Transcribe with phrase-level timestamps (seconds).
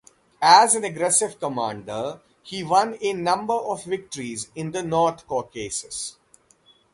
[0.41, 6.17] As an aggressive commander, he won a number of victories in the north Caucasus.